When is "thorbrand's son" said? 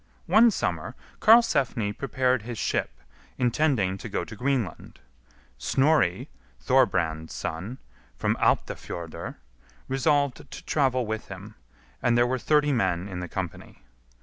6.59-7.77